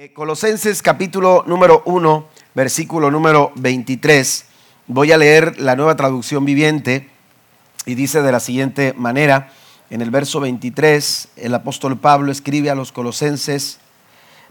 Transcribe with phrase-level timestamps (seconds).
[0.00, 4.44] Eh, Colosenses capítulo número 1, versículo número 23.
[4.86, 7.08] Voy a leer la nueva traducción viviente
[7.84, 9.50] y dice de la siguiente manera,
[9.90, 13.80] en el verso 23, el apóstol Pablo escribe a los colosenses,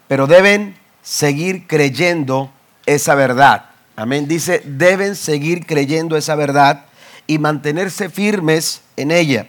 [0.10, 2.52] pero deben seguir creyendo
[2.86, 3.70] esa verdad.
[3.96, 4.28] Amén.
[4.28, 6.88] Dice, deben seguir creyendo esa verdad
[7.26, 9.48] y mantenerse firmes en ella.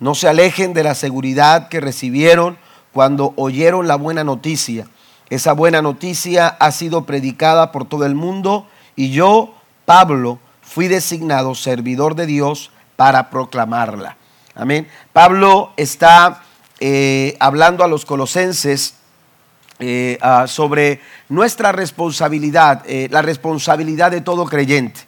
[0.00, 2.58] No se alejen de la seguridad que recibieron
[2.92, 4.88] cuando oyeron la buena noticia
[5.30, 11.54] esa buena noticia ha sido predicada por todo el mundo y yo, Pablo, fui designado
[11.54, 14.16] servidor de Dios para proclamarla.
[14.54, 14.88] Amén.
[15.12, 16.42] Pablo está
[16.80, 18.94] eh, hablando a los colosenses
[19.78, 25.00] eh, ah, sobre nuestra responsabilidad, eh, la responsabilidad de todo creyente.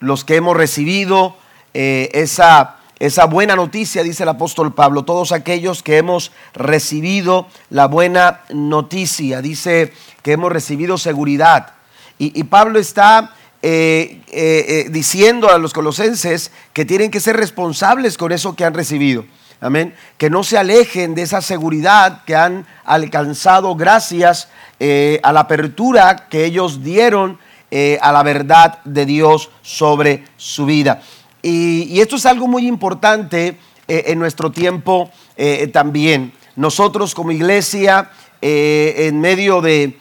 [0.00, 1.36] Los que hemos recibido
[1.72, 8.42] esa esa buena noticia, dice el apóstol Pablo, todos aquellos que hemos recibido la buena
[8.50, 11.72] noticia, dice que hemos recibido seguridad.
[12.18, 18.18] Y, Pablo está eh, eh, eh, diciendo a los colosenses que tienen que ser responsables
[18.18, 19.24] con eso que han recibido.
[19.62, 19.94] Amén.
[20.18, 24.48] Que no se alejen de esa seguridad que han alcanzado gracias
[25.22, 27.38] a la apertura que ellos dieron
[28.00, 31.02] a la verdad de Dios sobre su vida.
[31.42, 36.32] Y, esto es algo muy importante eh, en nuestro tiempo eh, también.
[36.56, 38.10] Nosotros como iglesia,
[38.42, 39.98] eh, en medio de,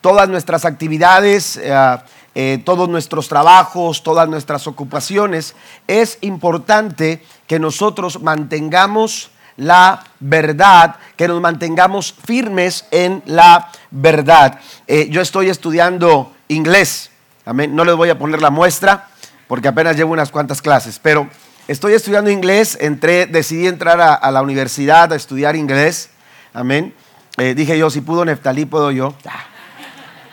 [0.00, 1.60] todas nuestras actividades,
[2.64, 5.54] todos nuestros trabajos, todas nuestras ocupaciones,
[5.86, 14.58] es importante que nosotros mantengamos la verdad, que nos mantengamos firmes en la verdad.
[15.10, 17.10] yo estoy estudiando inglés,
[17.44, 17.76] amén.
[17.76, 19.09] No les voy a poner la muestra,
[19.50, 21.28] porque apenas llevo unas cuantas clases, pero
[21.66, 26.10] estoy estudiando inglés, entré, decidí entrar a, la universidad a estudiar inglés,
[26.54, 26.94] amén.
[27.36, 29.12] Eh, dije yo, si pudo Neftalí, puedo yo.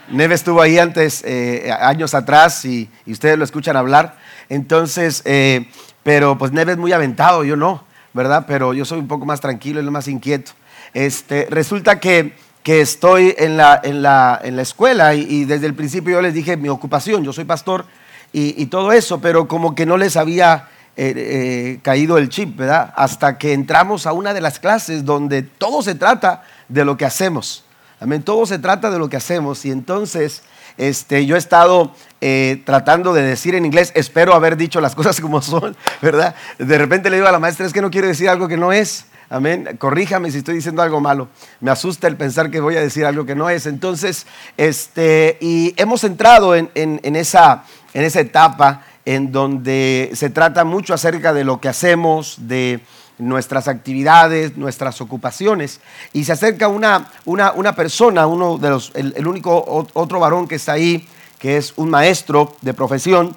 [0.09, 4.19] Neve estuvo ahí antes, eh, años atrás, y, ustedes lo escuchan hablar.
[4.49, 5.67] Entonces, eh,
[6.03, 8.45] pero pues Neve es muy aventado, yo no, ¿verdad?
[8.47, 10.51] Pero yo soy un poco más tranquilo y más inquieto.
[10.93, 15.73] Este, resulta que, que estoy en la, en, la, en la escuela y, desde el
[15.73, 17.85] principio yo les dije mi ocupación, yo soy pastor
[18.33, 22.93] y, todo eso, pero como que no les había eh, eh, caído el chip, ¿verdad?
[22.95, 27.05] Hasta que entramos a una de las clases donde todo se trata de lo que
[27.05, 27.63] hacemos.
[27.99, 29.65] Amén, todo se trata de lo que hacemos.
[29.65, 30.43] Y entonces
[30.77, 35.19] este, yo he estado eh, tratando de decir en inglés, espero haber dicho las cosas
[35.19, 36.35] como son, ¿verdad?
[36.59, 38.71] De repente le digo a la maestra, es que no quiero decir algo que no
[38.71, 39.05] es.
[39.29, 39.75] Amén.
[39.77, 41.27] Corríjame si estoy diciendo algo malo.
[41.59, 43.65] Me asusta el pensar que voy a decir algo que no es.
[43.65, 46.69] Entonces, este, y hemos entrado en,
[47.03, 52.79] esa, en esa etapa en donde se trata mucho acerca de lo que hacemos, de
[53.17, 55.81] nuestras actividades, nuestras ocupaciones.
[56.13, 60.73] Y se acerca una, una, persona, uno de los, el único otro varón que está
[60.73, 61.05] ahí,
[61.37, 63.35] que es un maestro de profesión,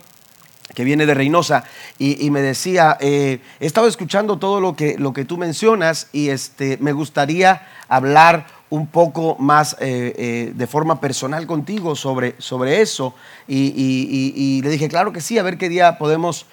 [0.75, 1.65] que viene de Reynosa,
[1.99, 6.29] y, me decía, eh, he estado escuchando todo lo que, lo que tú mencionas y
[6.29, 12.81] este, me gustaría hablar un poco más eh, eh, de forma personal contigo sobre, sobre
[12.81, 13.15] eso.
[13.49, 16.47] Y, le dije, claro que sí, a ver qué día podemos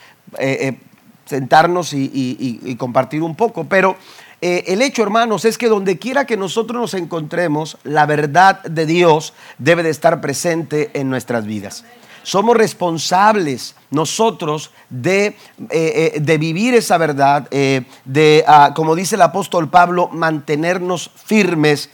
[1.25, 3.66] sentarnos y, compartir un poco.
[3.66, 3.97] Pero
[4.41, 9.34] el hecho, hermanos, es que donde quiera que nosotros nos encontremos, la verdad de Dios
[9.59, 11.85] debe de estar presente en nuestras vidas.
[12.27, 15.38] Somos responsables nosotros de, eh,
[15.69, 21.89] eh, de vivir esa verdad, eh, de, ah, como dice el apóstol Pablo, mantenernos firmes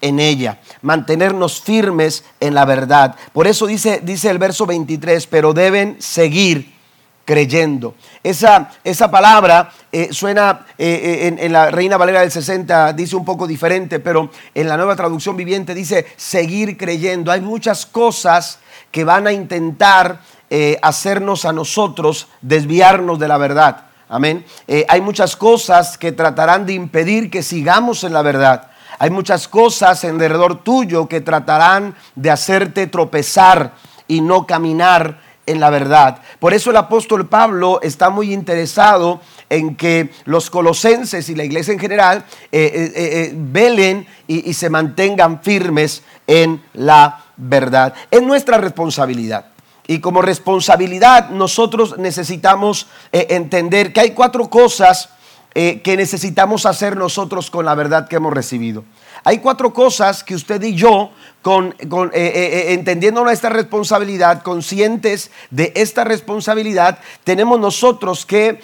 [0.00, 3.16] en ella, mantenernos firmes en la verdad.
[3.32, 6.72] Por eso dice, dice el verso 23, pero deben seguir
[7.24, 7.96] creyendo.
[8.22, 9.72] Esa, esa palabra
[10.12, 14.76] suena en, en, la Reina Valera del 60, dice un poco diferente, pero en la
[14.76, 17.32] nueva traducción viviente dice seguir creyendo.
[17.32, 18.60] Hay muchas cosas
[18.92, 20.20] que van a intentar
[20.50, 23.86] eh, hacernos a nosotros desviarnos de la verdad.
[24.08, 24.44] Amén.
[24.68, 28.68] Eh, hay muchas cosas que tratarán de impedir que sigamos en la verdad.
[28.98, 33.72] Hay muchas cosas en derredor tuyo que tratarán de hacerte tropezar
[34.06, 36.18] y no caminar en la verdad.
[36.38, 41.72] Por eso el apóstol Pablo está muy interesado en que los colosenses y la iglesia
[41.72, 47.94] en general eh, velen y se mantengan firmes en la verdad.
[48.10, 49.46] Es nuestra responsabilidad.
[49.86, 55.10] Y como responsabilidad nosotros necesitamos eh, entender que hay cuatro cosas
[55.54, 58.84] eh, que necesitamos hacer nosotros con la verdad que hemos recibido.
[59.24, 61.10] Hay cuatro cosas que usted y yo,
[61.42, 61.74] con,
[62.12, 68.60] eh, entendiendo nuestra responsabilidad, conscientes de esta responsabilidad, tenemos nosotros que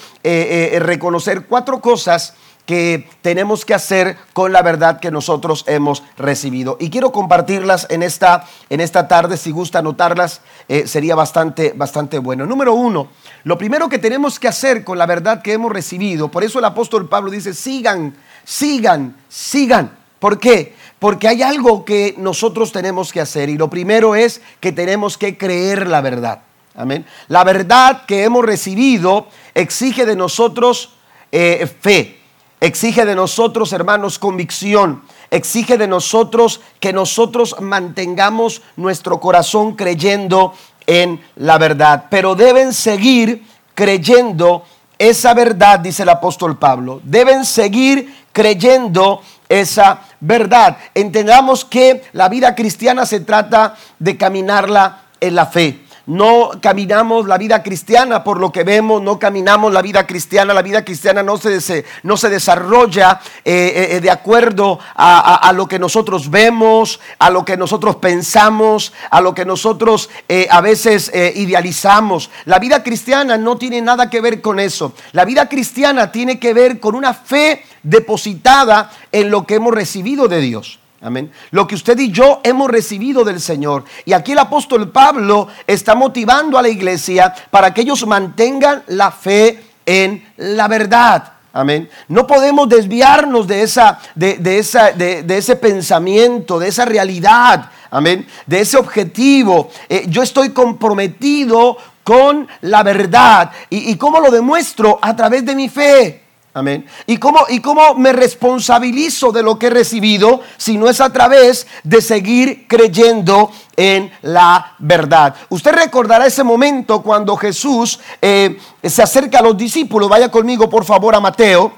[0.80, 2.34] reconocer cuatro cosas
[2.68, 6.76] que tenemos que hacer con la verdad que nosotros hemos recibido.
[6.78, 12.18] Y quiero compartirlas en esta, en esta tarde, si gusta anotarlas, eh, sería bastante, bastante
[12.18, 12.44] bueno.
[12.44, 13.08] Número uno,
[13.44, 16.66] lo primero que tenemos que hacer con la verdad que hemos recibido, por eso el
[16.66, 19.96] apóstol Pablo dice, sigan, sigan, sigan.
[20.18, 20.74] ¿Por qué?
[20.98, 25.38] Porque hay algo que nosotros tenemos que hacer y lo primero es que tenemos que
[25.38, 26.42] creer la verdad.
[26.74, 27.06] Amén.
[27.28, 30.96] La verdad que hemos recibido exige de nosotros
[31.32, 32.17] eh, fe,
[32.60, 40.54] exige de nosotros, hermanos, convicción, exige de nosotros que nosotros mantengamos nuestro corazón creyendo
[40.86, 42.06] en la verdad.
[42.10, 43.44] Pero deben seguir
[43.74, 44.64] creyendo
[44.98, 47.00] esa verdad, dice el apóstol Pablo.
[47.04, 50.76] Deben seguir creyendo esa verdad.
[50.94, 55.80] Entendamos que la vida cristiana se trata de caminarla en la fe.
[56.08, 60.54] No caminamos la vida cristiana por lo que vemos, no caminamos la vida cristiana.
[60.54, 65.68] La vida cristiana no se, no se desarrolla eh, eh, eh, de acuerdo a, lo
[65.68, 70.08] que nosotros vemos, a lo que nosotros pensamos, a lo que nosotros
[70.48, 72.30] a veces idealizamos.
[72.46, 74.94] La vida cristiana no tiene nada que ver con eso.
[75.12, 80.26] La vida cristiana tiene que ver con una fe depositada en lo que hemos recibido
[80.26, 80.78] de Dios.
[81.00, 81.30] Amén.
[81.52, 83.84] Lo que usted y yo hemos recibido del Señor.
[84.04, 89.12] Y aquí el apóstol Pablo está motivando a la iglesia para que ellos mantengan la
[89.12, 91.34] fe en la verdad.
[91.52, 91.88] Amén.
[92.08, 97.70] No podemos desviarnos de, esa, de, esa, de, ese pensamiento, de esa realidad.
[97.90, 98.26] Amén.
[98.46, 99.70] De ese objetivo.
[99.88, 103.52] Eh, yo estoy comprometido con la verdad.
[103.70, 104.98] ¿Y, ¿Y cómo lo demuestro?
[105.00, 106.27] A través de mi fe.
[106.58, 106.84] Amén.
[107.06, 111.12] ¿Y cómo, ¿Y cómo me responsabilizo de lo que he recibido si no es a
[111.12, 115.36] través de seguir creyendo en la verdad?
[115.50, 120.08] Usted recordará ese momento cuando Jesús eh, se acerca a los discípulos.
[120.08, 121.72] Vaya conmigo, por favor, a Mateo.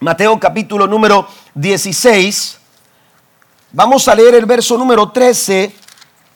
[0.00, 2.58] Mateo capítulo número 16.
[3.72, 5.70] Vamos a leer el verso número 13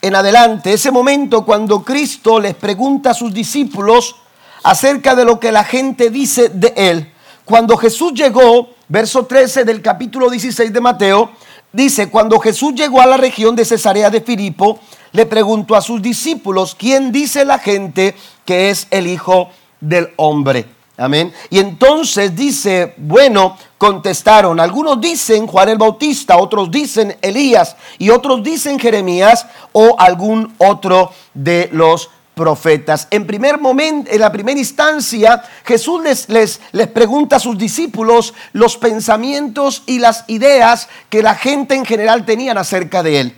[0.02, 0.74] en adelante.
[0.74, 4.16] Ese momento cuando Cristo les pregunta a sus discípulos
[4.62, 7.11] acerca de lo que la gente dice de él.
[7.44, 11.30] Cuando Jesús llegó, verso 13 del capítulo 16 de Mateo,
[11.72, 14.78] dice, cuando Jesús llegó a la región de Cesarea de Filipo,
[15.10, 19.50] le preguntó a sus discípulos, ¿quién dice la gente que es el Hijo
[19.80, 20.66] del Hombre?
[20.96, 21.32] Amén.
[21.50, 28.42] Y entonces dice, bueno, contestaron, algunos dicen Juan el Bautista, otros dicen Elías y otros
[28.44, 33.08] dicen Jeremías o algún otro de los profetas.
[33.10, 38.34] En primer momento, en la primera instancia, Jesús les, les, les, pregunta a sus discípulos
[38.52, 43.36] los pensamientos y las ideas que la gente en general tenían acerca de él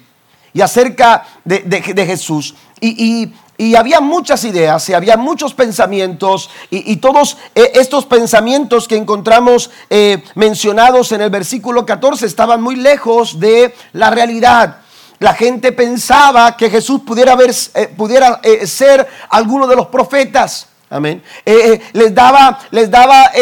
[0.54, 2.54] y acerca de, Jesús.
[2.80, 3.30] Y,
[3.76, 10.24] había muchas ideas y había muchos pensamientos y, todos eh, estos pensamientos que encontramos eh,
[10.34, 14.78] mencionados en el versículo 14 estaban muy lejos de la realidad.
[15.18, 17.36] La gente pensaba que Jesús pudiera,
[17.74, 20.68] eh, pudiera eh, ser alguno de los profetas.
[20.90, 21.22] Amén.
[21.44, 23.32] Eh, les daba, les daba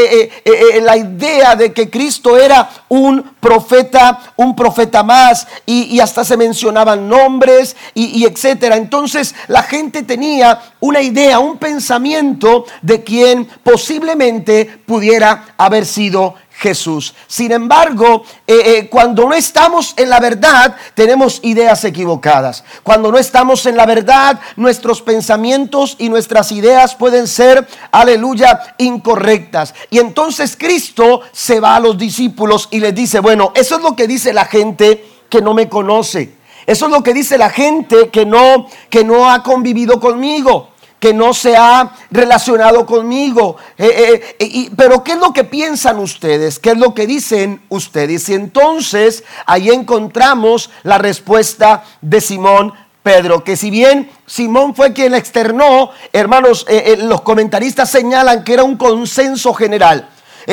[0.81, 7.07] la idea de que Cristo era un profeta, un profeta más, y, hasta se mencionaban
[7.09, 8.77] nombres y, y, etcétera.
[8.77, 17.13] Entonces la gente tenía una idea, un pensamiento de quien posiblemente pudiera haber sido Jesús.
[17.27, 22.63] Sin embargo, eh, eh, cuando no estamos en la verdad, tenemos ideas equivocadas.
[22.85, 29.75] Cuando no estamos en la verdad, nuestros pensamientos y nuestras ideas pueden ser, aleluya, incorrectas.
[29.91, 33.97] Y entonces Cristo se va a los discípulos y les dice, bueno, eso es lo
[33.97, 36.37] que dice la gente que no me conoce.
[36.65, 40.72] Eso es lo que dice la gente que no, que no ha convivido conmigo
[41.03, 43.57] que no se ha relacionado conmigo.
[43.77, 46.61] Eh, eh, eh, pero ¿qué es lo que piensan ustedes?
[46.61, 48.29] ¿Qué es lo que dicen ustedes?
[48.29, 55.13] Y entonces ahí encontramos la respuesta de Simón Pedro, que si bien Simón fue quien
[55.17, 56.65] externó, hermanos,
[56.99, 60.09] los comentaristas señalan que era un consenso general.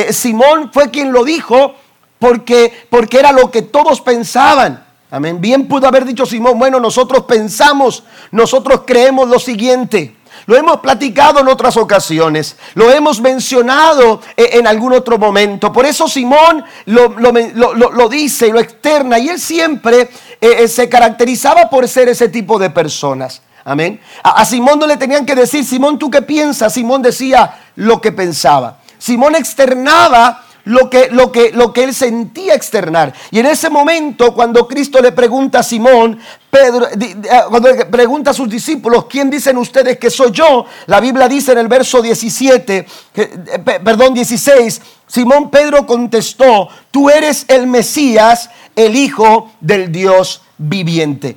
[0.10, 1.76] Simón fue quien lo dijo
[2.18, 4.84] porque, porque era lo que todos pensaban.
[5.12, 5.42] Amén.
[5.42, 10.16] Bien pudo haber dicho Simón, bueno, nosotros pensamos, nosotros creemos lo siguiente.
[10.46, 15.72] Lo hemos platicado en otras ocasiones, lo hemos mencionado e, en algún otro momento.
[15.72, 20.10] Por eso Simón lo, dice y lo externa y él siempre eh,
[20.42, 23.42] eh, se caracterizaba por ser ese tipo de personas.
[23.64, 24.00] Amén.
[24.24, 26.74] A, a Simón no le tenían que decir, Simón, ¿tú qué piensas?
[26.74, 28.80] Simón decía lo que pensaba.
[28.98, 33.12] Simón externaba lo que, lo, que, lo que él sentía externar.
[33.32, 36.20] Y en ese momento, cuando Cristo le pregunta a Simón,
[36.52, 36.88] Pedro,
[37.32, 40.68] ah, cuando le pregunta a sus discípulos, ¿quién dicen ustedes que soy yo?
[40.86, 42.86] La Biblia dice en el verso 17,
[43.16, 51.36] eh, perdón, 16, Simón Pedro contestó, tú eres el Mesías, el Hijo del Dios viviente.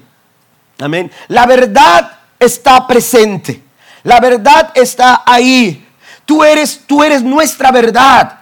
[0.78, 1.10] Amén.
[1.28, 3.62] La verdad está presente.
[4.02, 5.88] La verdad está ahí.
[6.26, 8.41] Tú eres, tú eres nuestra verdad.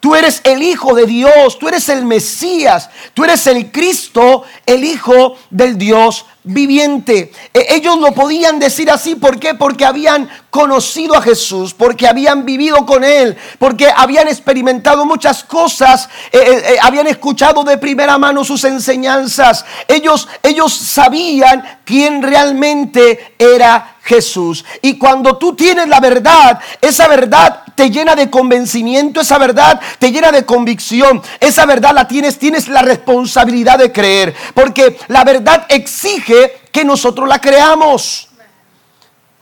[0.00, 4.82] Tú eres el Hijo de Dios, tú eres el Mesías, tú eres el Cristo, el
[4.82, 7.32] Hijo del Dios viviente.
[7.52, 9.54] E, ellos lo podían decir así, ¿por qué?
[9.54, 16.08] Porque habían conocido a Jesús, porque habían vivido con Él, porque habían experimentado muchas cosas,
[16.32, 19.66] eh, eh, eh, habían escuchado de primera mano sus enseñanzas.
[19.86, 24.64] Ellos, ellos sabían quién realmente era Jesús.
[24.80, 30.12] Y cuando tú tienes la verdad, esa verdad te llena de convencimiento, esa verdad te
[30.12, 35.64] llena de convicción, esa verdad la tienes, tienes la responsabilidad de creer, porque la verdad
[35.66, 38.28] exige que nosotros la creamos.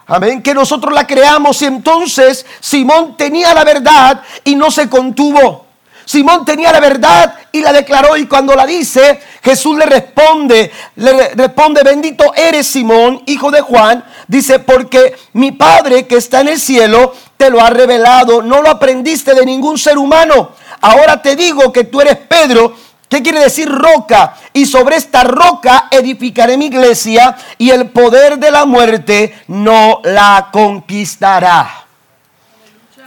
[0.06, 5.66] Amén, que nosotros la creamos y entonces Simón tenía la verdad y no se contuvo.
[6.04, 11.30] Simón tenía la verdad y la declaró y cuando la dice, Jesús le responde, le
[11.30, 16.60] responde, bendito eres Simón, hijo de Juan, dice, porque mi Padre que está en el
[16.60, 20.50] cielo te lo ha revelado, no lo aprendiste de ningún ser humano.
[20.82, 22.74] Ahora te digo que tú eres Pedro,
[23.08, 24.36] ¿Qué quiere decir roca?
[24.52, 30.50] Y sobre esta roca edificaré mi iglesia y el poder de la muerte no la
[30.52, 31.86] conquistará.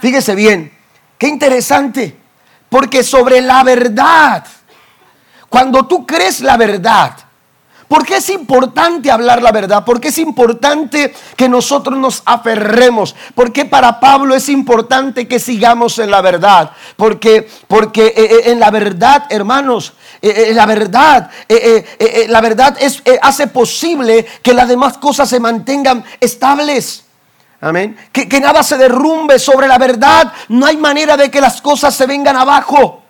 [0.00, 0.76] Fíjese bien,
[1.18, 2.16] qué interesante.
[2.68, 4.44] Porque sobre la verdad,
[5.52, 7.14] cuando tú crees la verdad,
[7.86, 9.84] ¿Por qué es importante hablar la verdad?
[9.84, 13.14] ¿Por qué es importante que nosotros nos aferremos?
[13.34, 16.70] ¿Por qué para Pablo es importante que sigamos en la verdad?
[16.96, 19.92] Porque, porque eh, eh, en la verdad, hermanos,
[20.22, 21.30] eh, la verdad,
[22.28, 27.04] la verdad es, hace posible que las demás cosas se mantengan estables.
[27.60, 27.94] Amén.
[28.10, 30.32] Que, que nada se derrumbe sobre la verdad.
[30.48, 33.01] No hay manera de que las cosas se vengan abajo.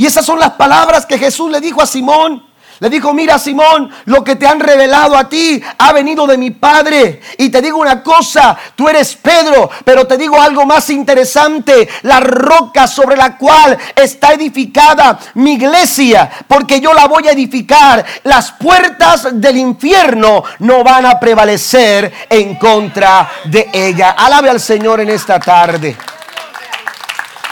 [0.00, 2.42] Y esas son las palabras que Jesús le dijo a Simón.
[2.78, 6.52] Le dijo, mira Simón, lo que te han revelado a ti ha venido de mi
[6.52, 7.20] Padre.
[7.36, 12.18] Y te digo una cosa, tú eres Pedro, pero te digo algo más interesante, la
[12.18, 18.02] roca sobre la cual está edificada mi iglesia, porque yo la voy a edificar.
[18.22, 24.12] Las puertas del infierno no van a prevalecer en contra de ella.
[24.12, 25.94] Alabe al Señor en esta tarde.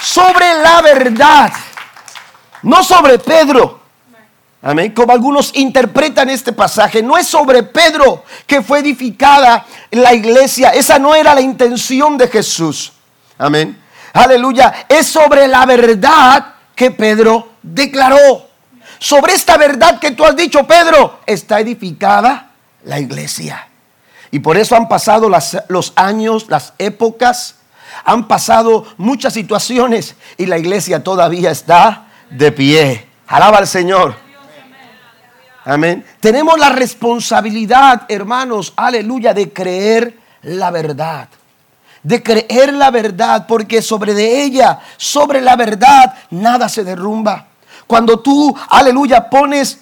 [0.01, 1.53] Sobre la verdad,
[2.63, 3.81] no sobre Pedro.
[4.61, 4.93] Amén.
[4.93, 10.71] Como algunos interpretan este pasaje, no es sobre Pedro que fue edificada la iglesia.
[10.71, 12.93] Esa no era la intención de Jesús.
[13.39, 13.81] Amén.
[14.13, 14.87] Aleluya.
[14.89, 18.49] Es sobre la verdad que Pedro declaró.
[18.99, 22.51] Sobre esta verdad que tú has dicho, Pedro, está edificada
[22.83, 23.69] la iglesia.
[24.33, 25.31] Y por eso han pasado
[25.69, 27.55] los años, las épocas,
[28.05, 33.07] han pasado muchas situaciones y la iglesia todavía está de pie.
[33.27, 34.15] Alaba al Señor.
[35.65, 36.05] Amén.
[36.21, 41.29] Tenemos la responsabilidad, hermanos, aleluya, de creer la verdad.
[42.03, 47.49] De creer la verdad, porque sobre de ella, sobre la verdad, nada se derrumba.
[47.87, 49.81] Cuando tú, aleluya, pones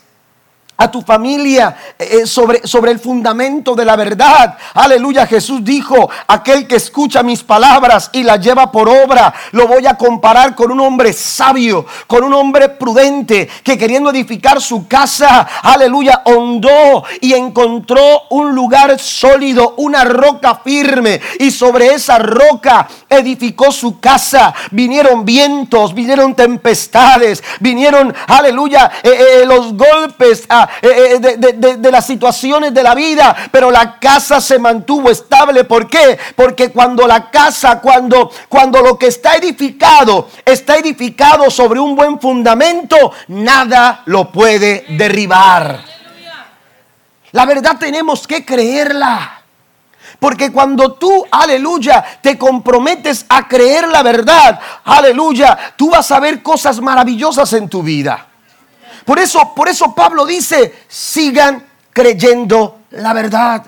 [0.76, 4.56] a tu familia eh, eh, sobre, sobre el fundamento de la verdad.
[4.74, 9.86] Aleluya, Jesús dijo, aquel que escucha mis palabras y las lleva por obra, lo voy
[9.86, 15.46] a comparar con un hombre sabio, con un hombre prudente, que queriendo edificar su casa,
[15.62, 23.72] aleluya, hondó y encontró un lugar sólido, una roca firme, y sobre esa roca edificó
[23.72, 24.54] su casa.
[24.70, 30.46] Vinieron vientos, vinieron tempestades, vinieron, aleluya, eh, los golpes.
[30.82, 35.64] Eh, eh, de, las situaciones de la vida, pero la casa se mantuvo estable.
[35.64, 36.18] ¿Por qué?
[36.34, 42.20] Porque cuando la casa, cuando, cuando lo que está edificado está edificado sobre un buen
[42.20, 45.80] fundamento, nada lo puede derribar.
[47.32, 49.42] La verdad tenemos que creerla.
[50.18, 56.42] Porque cuando tú, aleluya, te comprometes a creer la verdad, aleluya, tú vas a ver
[56.42, 58.26] cosas maravillosas en tu vida.
[59.06, 63.64] Por eso, por eso Pablo dice, sigan creyendo la verdad.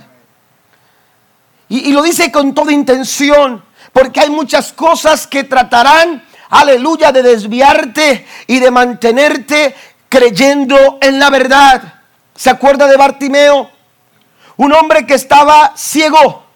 [1.68, 7.22] Y, y, lo dice con toda intención, porque hay muchas cosas que tratarán, aleluya, de
[7.22, 9.76] desviarte y de mantenerte
[10.08, 12.00] creyendo en la verdad.
[12.34, 13.70] ¿Se acuerda de Bartimeo?
[14.56, 16.46] Un hombre que estaba ciego,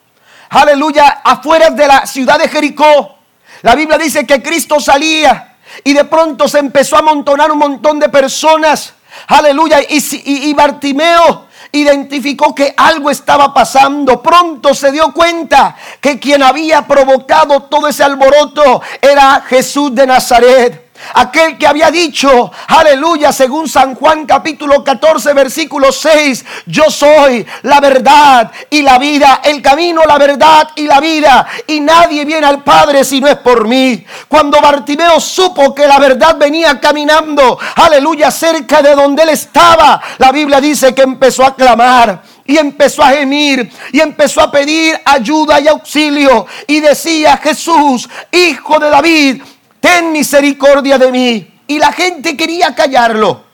[0.50, 3.16] aleluya, afuera de la ciudad de Jericó.
[3.62, 5.51] La Biblia dice que Cristo salía
[5.84, 8.94] Y de pronto se empezó a amontonar un montón de personas.
[9.28, 9.80] Aleluya.
[9.88, 10.02] Y,
[10.48, 14.22] y, Bartimeo identificó que algo estaba pasando.
[14.22, 20.81] Pronto se dio cuenta que quien había provocado todo ese alboroto era Jesús de Nazaret.
[21.14, 27.80] Aquel que había dicho, aleluya, según San Juan capítulo 14, versículo 6, yo soy la
[27.80, 32.62] verdad y la vida, el camino, la verdad y la vida, y nadie viene al
[32.62, 34.04] Padre si no es por mí.
[34.28, 40.32] Cuando Bartimeo supo que la verdad venía caminando, aleluya, cerca de donde él estaba, la
[40.32, 45.60] Biblia dice que empezó a clamar y empezó a gemir y empezó a pedir ayuda
[45.60, 49.42] y auxilio y decía Jesús, hijo de David,
[49.82, 51.60] ten misericordia de mí.
[51.66, 53.44] Y la gente quería callarlo,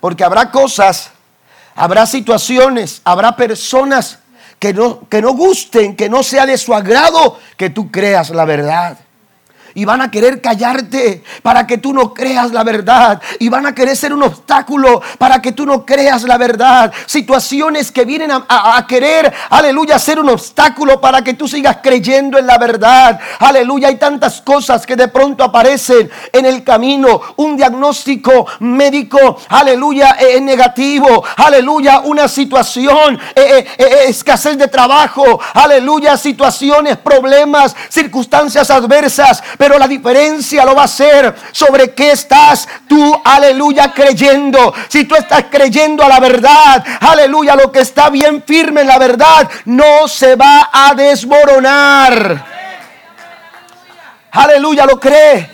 [0.00, 1.10] porque habrá cosas,
[1.74, 4.20] habrá situaciones, habrá personas
[4.58, 8.44] que no, que no gusten, que no sea de su agrado que tú creas la
[8.44, 8.98] verdad
[9.74, 13.74] y van a querer callarte para que tú no creas la verdad y van a
[13.74, 16.92] querer ser un obstáculo para que tú no creas la verdad.
[17.06, 22.46] Situaciones que vienen a, querer, aleluya, ser un obstáculo para que tú sigas creyendo en
[22.46, 23.18] la verdad.
[23.38, 27.20] Aleluya, hay tantas cosas que de pronto aparecen en el camino.
[27.36, 31.24] Un diagnóstico médico, aleluya, es negativo.
[31.36, 35.40] Aleluya, una situación, eh, eh, eh, escasez de trabajo.
[35.54, 42.68] Aleluya, situaciones, problemas, circunstancias adversas pero la diferencia lo va a ser sobre qué estás
[42.88, 44.74] tú, aleluya, creyendo.
[44.88, 48.98] Si tú estás creyendo a la verdad, aleluya, lo que está bien firme en la
[48.98, 52.44] verdad no se va a desmoronar.
[54.32, 55.48] Aleluya, lo cree.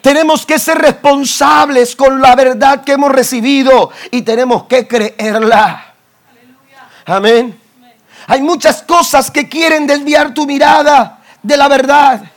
[0.00, 5.94] Tenemos que ser responsables con la verdad que hemos recibido y tenemos que creerla.
[7.06, 7.56] Amén.
[8.26, 12.31] Hay muchas cosas que quieren desviar tu mirada de la verdad.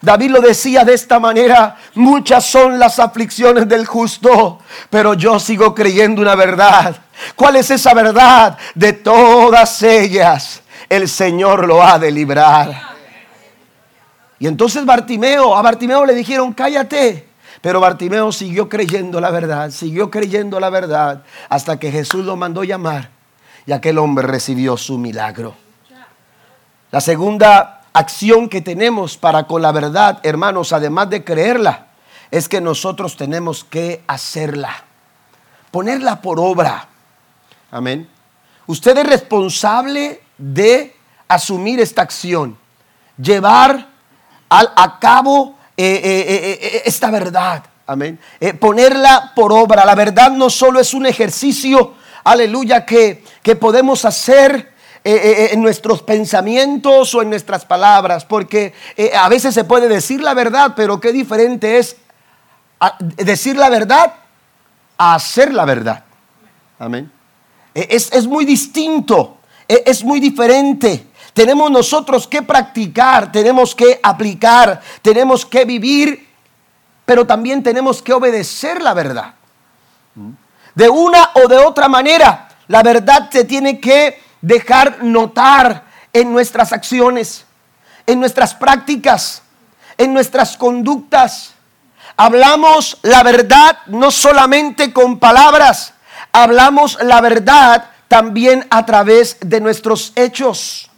[0.00, 5.74] David lo decía de esta manera, muchas son las aflicciones del justo, pero yo sigo
[5.74, 6.96] creyendo una verdad.
[7.34, 8.56] ¿Cuál es esa verdad?
[8.74, 12.96] De todas ellas el Señor lo ha de librar.
[14.38, 17.28] Y entonces Bartimeo, a Bartimeo le dijeron, cállate.
[17.60, 22.62] Pero Bartimeo siguió creyendo la verdad, siguió creyendo la verdad hasta que Jesús lo mandó
[22.62, 23.10] llamar
[23.66, 25.54] y aquel hombre recibió su milagro.
[26.92, 31.86] La segunda acción que tenemos para con la verdad, hermanos, además de creerla,
[32.30, 34.84] es que nosotros tenemos que hacerla,
[35.70, 36.88] ponerla por obra.
[37.70, 38.08] Amén.
[38.66, 40.94] Usted es responsable de
[41.26, 42.58] asumir esta acción,
[43.16, 43.88] llevar
[44.48, 47.64] al, a cabo eh, eh, eh, esta verdad.
[47.86, 48.20] Amén.
[48.60, 49.86] ponerla por obra.
[49.86, 54.74] La verdad no solo es un ejercicio, aleluya, que, que podemos hacer
[55.08, 58.74] eh, eh, eh, en nuestros pensamientos o en nuestras palabras, porque
[59.18, 61.96] a veces se puede decir la verdad, pero qué diferente es
[63.16, 64.12] decir la verdad
[64.98, 66.04] a hacer la verdad.
[66.78, 67.10] Amén.
[67.72, 71.06] Es, es muy distinto, es muy diferente.
[71.32, 76.28] Tenemos nosotros que practicar, tenemos que aplicar, tenemos que vivir,
[77.06, 79.32] pero también tenemos que obedecer la verdad.
[80.74, 86.72] De una o de otra manera, la verdad se tiene que dejar notar en nuestras
[86.72, 87.44] acciones,
[88.06, 89.42] en nuestras prácticas,
[89.96, 91.54] en nuestras conductas.
[92.16, 95.94] Hablamos la verdad no solamente con palabras,
[96.32, 100.90] hablamos la verdad también a través de nuestros hechos.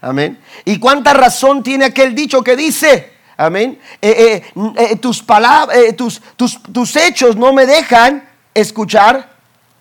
[0.00, 0.38] Amén.
[0.64, 3.14] ¿Y cuánta razón tiene aquel dicho que dice?
[3.36, 3.80] Amén.
[4.00, 9.30] Eh, eh, eh, tus, palabras, tus, tus, tus hechos no me dejan escuchar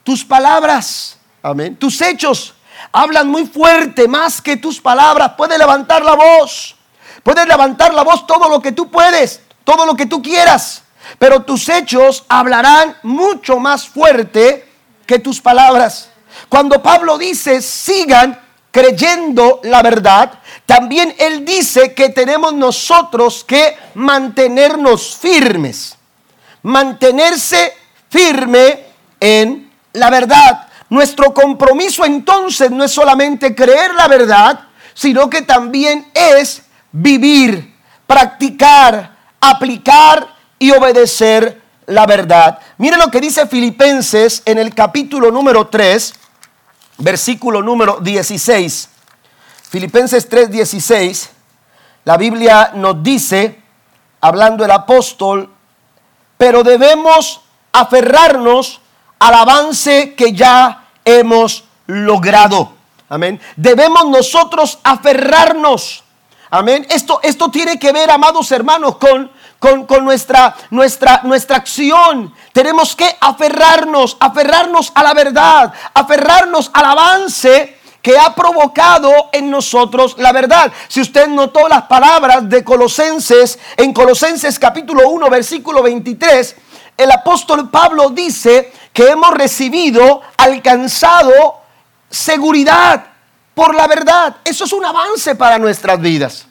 [0.03, 1.17] tus palabras.
[1.43, 1.75] Amén.
[1.75, 2.55] Tus hechos
[2.91, 5.33] hablan muy fuerte, más que tus palabras.
[5.37, 6.75] Puedes levantar la voz.
[7.23, 10.83] Puedes levantar la voz todo lo que tú puedes, todo lo que tú quieras.
[11.17, 14.67] Pero tus hechos hablarán mucho más fuerte
[15.05, 16.09] que tus palabras.
[16.47, 18.39] Cuando Pablo dice, sigan
[18.71, 25.97] creyendo la verdad, también él dice que tenemos nosotros que mantenernos firmes.
[26.61, 27.73] Mantenerse
[28.09, 28.85] firme
[29.19, 30.68] en la verdad.
[30.89, 37.75] Nuestro compromiso entonces no es solamente creer la verdad, sino que también es vivir,
[38.07, 42.59] practicar, aplicar y obedecer la verdad.
[42.77, 46.13] Mire lo que dice Filipenses en el capítulo número 3,
[46.97, 48.89] versículo número 16.
[49.69, 51.29] Filipenses 3, 16.
[52.05, 53.61] La Biblia nos dice,
[54.21, 55.53] hablando el apóstol,
[56.37, 58.78] pero debemos aferrarnos
[59.19, 62.73] al avance que ya hemos logrado.
[63.09, 63.39] Amén.
[63.55, 66.03] Debemos nosotros aferrarnos.
[66.49, 66.85] Amén.
[66.89, 72.33] Esto, esto tiene que ver, amados hermanos, con, con, nuestra, nuestra, nuestra acción.
[72.53, 80.15] Tenemos que aferrarnos, aferrarnos a la verdad, aferrarnos al avance que ha provocado en nosotros
[80.17, 80.71] la verdad.
[80.87, 86.55] Si usted notó las palabras de Colosenses, en Colosenses capítulo 1, versículo 23,
[86.99, 91.61] el apóstol Pablo dice que hemos recibido, alcanzado
[92.09, 93.05] seguridad
[93.55, 94.35] por la verdad.
[94.43, 96.45] Eso es un avance para nuestras vidas.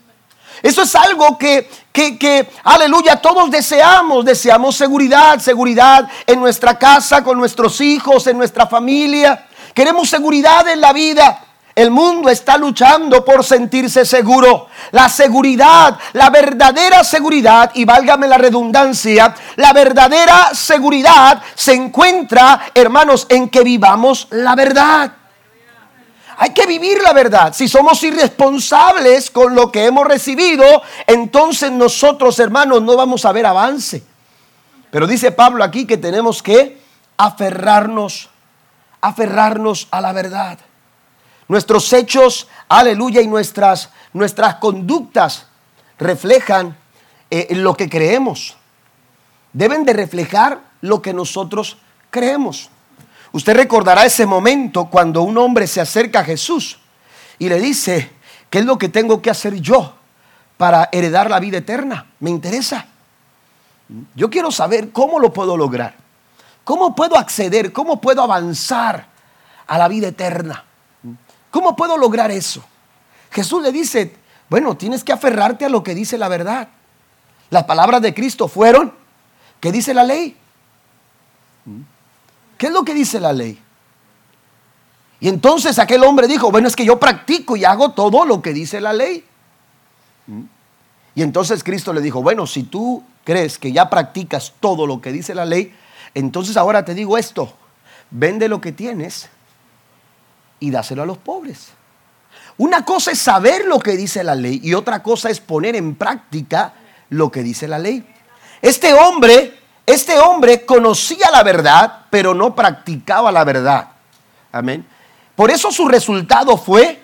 [0.62, 4.24] Eso es algo que, que, que, aleluya, todos deseamos.
[4.24, 9.46] Deseamos seguridad, seguridad en nuestra casa, con nuestros hijos, en nuestra familia.
[9.74, 11.44] Queremos seguridad en la vida.
[11.78, 14.66] El mundo está luchando por sentirse seguro.
[14.90, 23.26] La seguridad, la verdadera seguridad, y válgame la redundancia, la verdadera seguridad se encuentra, hermanos,
[23.28, 25.12] en que vivamos la verdad.
[26.38, 27.54] Hay que vivir la verdad.
[27.54, 33.46] Si somos irresponsables con lo que hemos recibido, entonces nosotros, hermanos, no vamos a ver
[33.46, 34.02] avance.
[34.90, 36.82] Pero dice Pablo aquí que tenemos que
[37.16, 38.30] aferrarnos,
[39.00, 40.58] aferrarnos a la verdad.
[41.48, 45.46] Nuestros hechos, aleluya, y nuestras, nuestras conductas
[45.98, 46.76] reflejan
[47.30, 48.56] eh, lo que creemos.
[49.54, 51.78] Deben de reflejar lo que nosotros
[52.10, 52.68] creemos.
[53.32, 56.78] Usted recordará ese momento cuando un hombre se acerca a Jesús
[57.38, 58.10] y le dice,
[58.50, 59.94] ¿qué es lo que tengo que hacer yo
[60.58, 62.10] para heredar la vida eterna?
[62.20, 62.86] Me interesa.
[64.14, 65.94] Yo quiero saber cómo lo puedo lograr.
[66.64, 67.72] ¿Cómo puedo acceder?
[67.72, 69.06] ¿Cómo puedo avanzar
[69.66, 70.64] a la vida eterna?
[71.50, 72.62] ¿Cómo puedo lograr eso?
[73.30, 74.14] Jesús le dice,
[74.48, 76.68] bueno, tienes que aferrarte a lo que dice la verdad.
[77.50, 78.92] Las palabras de Cristo fueron,
[79.60, 80.36] ¿qué dice la ley?
[82.56, 83.62] ¿Qué es lo que dice la ley?
[85.20, 88.52] Y entonces aquel hombre dijo, bueno, es que yo practico y hago todo lo que
[88.52, 89.24] dice la ley.
[91.14, 95.12] Y entonces Cristo le dijo, bueno, si tú crees que ya practicas todo lo que
[95.12, 95.74] dice la ley,
[96.14, 97.52] entonces ahora te digo esto,
[98.10, 99.28] vende lo que tienes
[100.60, 101.68] y dáselo a los pobres.
[102.56, 105.94] Una cosa es saber lo que dice la ley y otra cosa es poner en
[105.94, 106.74] práctica
[107.10, 108.04] lo que dice la ley.
[108.60, 113.88] Este hombre este hombre conocía la verdad, pero no practicaba la verdad.
[114.52, 114.86] Amén.
[115.34, 117.02] Por eso su resultado fue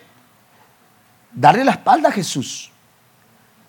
[1.33, 2.71] darle la espalda a Jesús.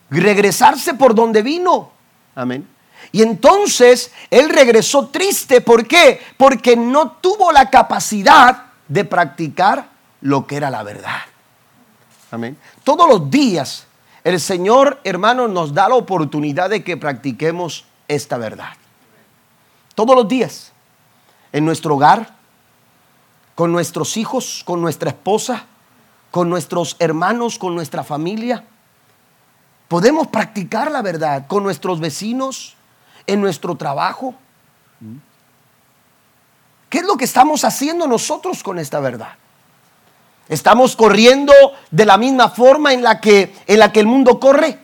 [0.09, 1.91] Regresarse por donde vino.
[2.35, 2.67] Amén.
[3.13, 5.61] Y entonces él regresó triste.
[5.61, 6.19] ¿Por qué?
[6.35, 9.89] Porque no tuvo la capacidad de practicar
[10.21, 11.21] lo que era la verdad.
[12.31, 12.57] Amén.
[12.83, 13.87] Todos los días
[14.25, 18.69] el Señor, hermano, nos da la oportunidad de que practiquemos esta verdad.
[19.93, 20.71] Todos los días.
[21.53, 22.33] En nuestro hogar,
[23.53, 25.65] con nuestros hijos, con nuestra esposa,
[26.31, 28.63] con nuestros hermanos, con nuestra familia.
[29.87, 32.75] Podemos practicar la verdad con nuestros vecinos,
[33.27, 34.33] en nuestro trabajo.
[36.89, 39.33] ¿Qué es lo que estamos haciendo nosotros con esta verdad?
[40.47, 41.53] Estamos corriendo
[41.91, 44.79] de la misma forma en la que, en la que el mundo corre.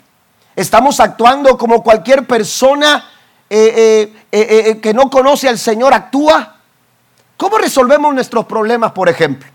[0.55, 3.05] Estamos actuando como cualquier persona
[3.53, 6.55] eh, eh, eh, que no conoce al Señor actúa?
[7.35, 9.49] ¿Cómo resolvemos nuestros problemas, por ejemplo?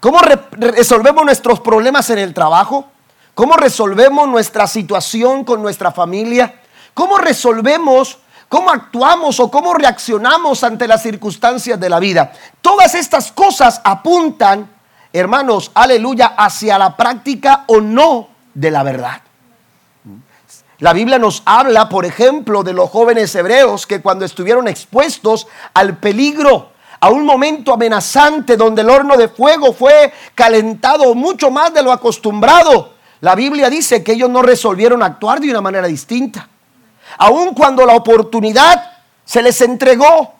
[0.00, 2.86] ¿Cómo resolvemos nuestros problemas en el trabajo?
[3.34, 6.62] ¿Cómo resolvemos nuestra situación con nuestra familia?
[6.94, 8.16] ¿Cómo resolvemos,
[8.48, 12.32] cómo actuamos o cómo reaccionamos ante las circunstancias de la vida?
[12.60, 14.70] Todas estas cosas apuntan,
[15.12, 19.20] hermanos, aleluya, hacia la práctica o no de la verdad.
[20.80, 25.96] La Biblia nos habla, por ejemplo, de los jóvenes hebreos que cuando estuvieron expuestos al
[25.96, 31.82] peligro, a un momento amenazante donde el horno de fuego fue calentado mucho más de
[31.82, 36.48] lo acostumbrado, la Biblia dice que ellos no resolvieron actuar de una manera distinta.
[37.16, 38.92] Aun cuando la oportunidad
[39.24, 40.34] se les entregó,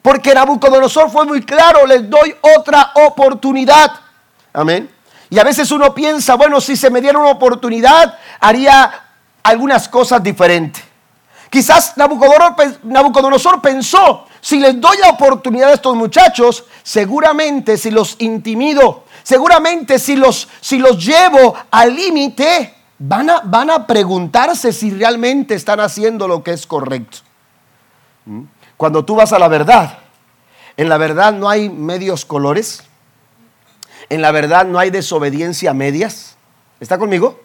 [0.00, 3.92] porque Nabucodonosor fue muy claro, les doy otra oportunidad.
[4.52, 4.90] Amén.
[5.30, 8.92] Y a veces uno piensa, bueno, si se me diera una oportunidad, haría
[9.42, 10.82] algunas cosas diferentes.
[11.48, 19.04] Quizás Nabucodonosor, pensó, si les doy la oportunidad a estos muchachos, seguramente si los intimido,
[19.22, 25.54] seguramente si los, si los llevo al límite, van a, van a preguntarse si realmente
[25.54, 27.18] están haciendo lo que es correcto.
[28.24, 28.42] ¿Mm?
[28.76, 29.98] Cuando tú vas a la verdad,
[30.76, 32.84] en la verdad no hay medios colores,
[34.08, 36.36] en la verdad no hay desobediencia a medias.
[36.78, 37.40] ¿Está conmigo?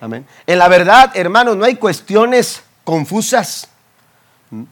[0.00, 0.24] Amén.
[0.46, 3.68] En la verdad, hermanos, no hay cuestiones confusas.
[4.50, 4.62] ¿Mm?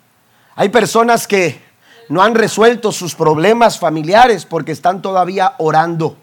[0.55, 1.61] Hay personas que
[2.09, 6.17] no han resuelto sus problemas familiares porque están todavía orando.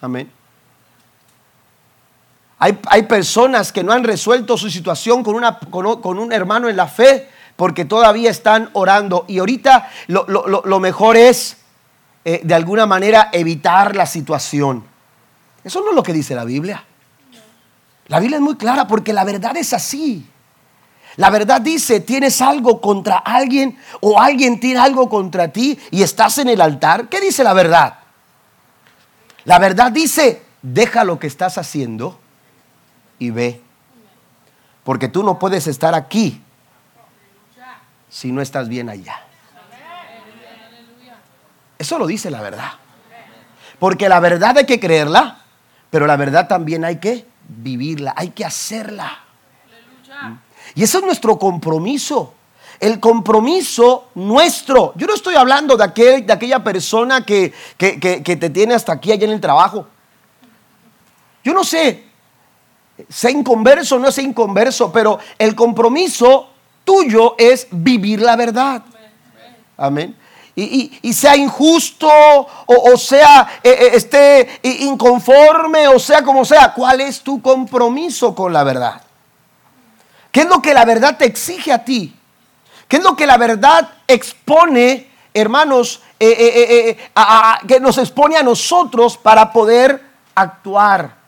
[0.00, 0.30] Amén.
[2.64, 6.78] Hay, hay personas que no han resuelto su situación con, una, con, un hermano en
[6.78, 9.26] la fe porque todavía están orando.
[9.28, 11.58] Y ahorita lo, lo- lo mejor es,
[12.24, 14.82] eh, de alguna manera, evitar la situación.
[15.62, 16.82] Eso no es lo que dice la Biblia.
[18.06, 20.26] La Biblia es muy clara porque la verdad es así.
[21.16, 26.38] La verdad dice, tienes algo contra alguien o alguien tiene algo contra ti y estás
[26.38, 27.10] en el altar.
[27.10, 27.98] ¿Qué dice la verdad?
[29.44, 32.23] La verdad dice, deja lo que estás haciendo
[33.30, 33.60] ve.
[34.84, 36.40] Porque tú no puedes estar aquí
[38.10, 39.20] si no estás bien allá.
[41.78, 42.72] Eso lo dice la verdad.
[43.78, 45.38] Porque la verdad hay que creerla,
[45.90, 49.18] pero la verdad también hay que vivirla, hay que hacerla.
[50.74, 52.34] Y ese es nuestro compromiso.
[52.80, 54.92] El compromiso nuestro.
[54.96, 59.12] Yo no estoy hablando de, aquel, de aquella persona que- que te tiene hasta aquí
[59.12, 59.86] allá en el trabajo.
[61.42, 62.03] Yo no sé,
[63.08, 66.48] sea inconverso no sea inconverso, pero el compromiso
[66.84, 68.82] tuyo es vivir la verdad.
[69.76, 70.16] Amén.
[70.56, 76.72] Y, y- sea injusto o, o sea eh, eh, esté inconforme o sea como sea,
[76.72, 79.02] ¿cuál es tu compromiso con la verdad?
[80.30, 82.14] ¿Qué es lo que la verdad te exige a ti?
[82.86, 89.16] ¿Qué es lo que la verdad expone, hermanos, eh, a- que nos expone a nosotros
[89.18, 90.00] para poder
[90.36, 91.23] actuar?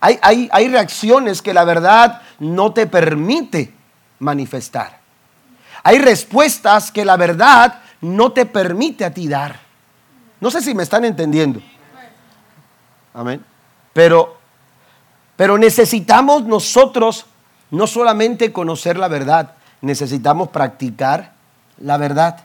[0.00, 3.74] Hay, hay- hay reacciones que la verdad no te permite
[4.20, 4.98] manifestar.
[5.82, 9.60] Hay respuestas que la verdad no te permite a ti dar.
[10.40, 11.60] No sé si me están entendiendo.
[13.14, 13.44] Amén.
[13.92, 14.36] Pero,
[15.36, 17.26] pero necesitamos nosotros
[17.70, 21.32] no solamente conocer la verdad, necesitamos practicar
[21.78, 22.44] la verdad.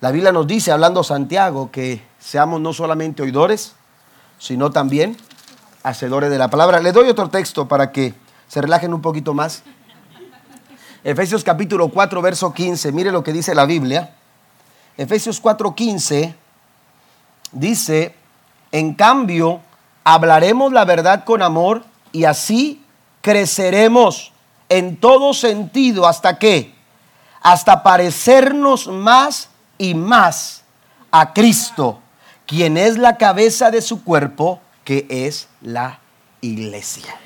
[0.00, 3.74] La Biblia nos dice, hablando Santiago, que seamos no solamente oidores,
[4.38, 5.16] sino también
[5.84, 6.80] hacedores de la palabra.
[6.80, 8.14] Le doy otro texto para que
[8.48, 9.62] se relajen un poquito más.
[11.04, 12.90] Efesios capítulo 4, verso 15.
[12.90, 14.14] Mire lo que dice la Biblia.
[14.96, 16.34] Efesios 4, 15
[17.52, 18.16] dice,
[18.72, 19.60] en cambio,
[20.02, 22.82] hablaremos la verdad con amor y así
[23.20, 24.32] creceremos
[24.70, 26.06] en todo sentido.
[26.06, 26.74] ¿Hasta qué?
[27.42, 30.62] Hasta parecernos más y más
[31.10, 32.00] a Cristo,
[32.46, 36.00] quien es la cabeza de su cuerpo, que es la
[36.40, 37.16] iglesia.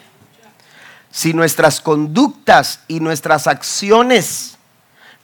[1.11, 4.57] Si nuestras conductas y nuestras acciones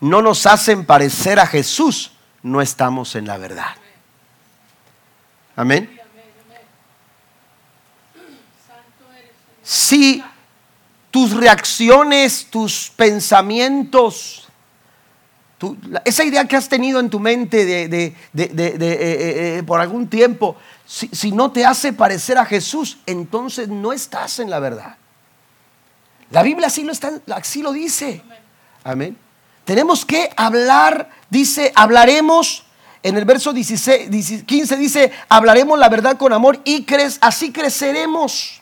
[0.00, 3.76] no nos hacen parecer a Jesús, no estamos en la verdad.
[5.56, 6.00] Amén.
[9.62, 10.22] Si
[11.10, 14.43] tus reacciones, tus pensamientos,
[16.04, 19.80] esa idea que has tenido en tu mente de, de- de- eh, eh, eh, por
[19.80, 24.58] algún tiempo, si, si no te hace parecer a Jesús, entonces no estás en la
[24.60, 24.96] verdad.
[26.30, 28.22] La Biblia así lo, está, así lo dice.
[28.82, 29.16] Amén.
[29.64, 32.64] Tenemos que hablar, dice, hablaremos,
[33.02, 37.52] en el verso 16, 16, 15 dice, hablaremos la verdad con amor y cre- así
[37.52, 38.60] creceremos.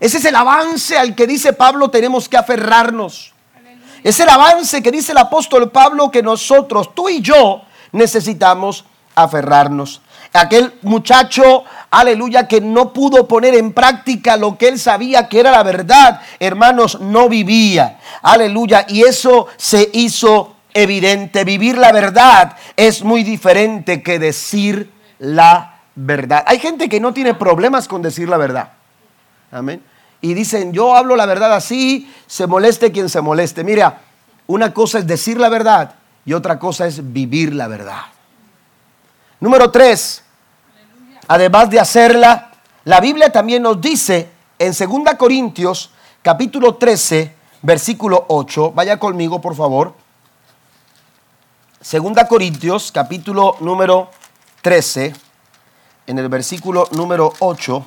[0.00, 3.32] Ese es el avance al que dice Pablo tenemos que aferrarnos.
[4.02, 8.84] Es el avance que dice el apóstol Pablo que nosotros, tú y yo, necesitamos
[9.14, 10.00] aferrarnos.
[10.32, 15.50] Aquel muchacho, aleluya, que no pudo poner en práctica lo que él sabía que era
[15.50, 17.98] la verdad, hermanos, no vivía.
[18.22, 21.44] Aleluya, y eso se hizo evidente.
[21.44, 26.44] Vivir la verdad es muy diferente que decir la verdad.
[26.46, 28.70] Hay gente que no tiene problemas con decir la verdad.
[29.50, 29.82] Amén.
[30.20, 33.64] Y dicen, yo hablo la verdad así, se moleste quien se moleste.
[33.64, 34.02] Mira,
[34.46, 38.02] una cosa es decir la verdad y otra cosa es vivir la verdad.
[39.40, 40.22] Número tres,
[41.28, 42.50] además de hacerla,
[42.84, 44.28] la Biblia también nos dice
[44.58, 45.90] en 2 Corintios
[46.22, 49.94] capítulo 13, versículo 8, vaya conmigo por favor.
[51.80, 54.10] 2 Corintios capítulo número
[54.60, 55.14] 13,
[56.06, 57.84] en el versículo número 8.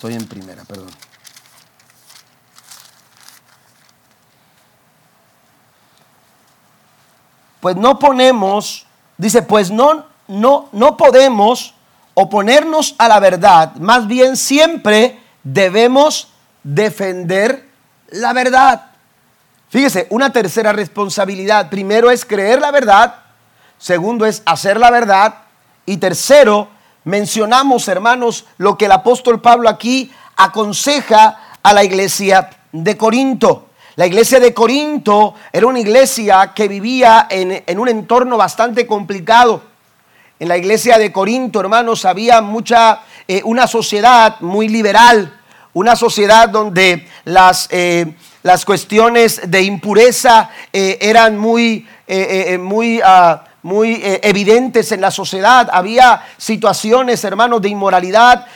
[0.00, 0.88] Estoy en primera, perdón.
[7.60, 8.86] Pues no ponemos,
[9.18, 11.74] dice, pues no, no, no podemos
[12.14, 16.32] oponernos a la verdad, más bien siempre debemos
[16.62, 17.68] defender
[18.08, 18.92] la verdad.
[19.68, 21.68] Fíjese, una tercera responsabilidad.
[21.68, 23.16] Primero es creer la verdad,
[23.76, 25.34] segundo es hacer la verdad
[25.84, 26.70] y tercero,
[27.04, 33.66] mencionamos, hermanos, lo que el apóstol Pablo aquí aconseja a la iglesia de Corinto.
[33.96, 39.62] La iglesia de Corinto era una iglesia que vivía en, en un entorno bastante complicado.
[40.40, 45.38] En la iglesia de Corinto, hermanos, había mucha, eh, una sociedad muy liberal,
[45.74, 51.86] una sociedad donde las, eh, las cuestiones de impureza eh, eran muy,
[52.58, 55.68] muy, ah, muy evidentes en la sociedad.
[55.72, 58.46] Había situaciones, hermanos, de inmoralidad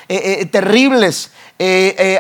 [0.50, 1.30] terribles.